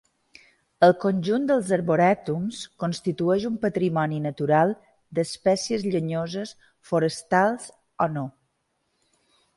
[0.85, 4.75] El conjunt dels arborètums constitueix un patrimoni natural
[5.19, 6.55] d'espècies llenyoses
[6.93, 7.69] forestals
[8.07, 8.29] o no.